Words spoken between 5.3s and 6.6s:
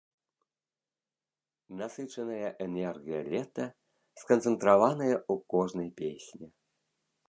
ў кожнай песні.